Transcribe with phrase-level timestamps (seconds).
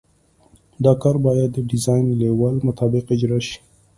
[0.85, 3.57] دا کار باید د ډیزاین لیول مطابق اجرا شي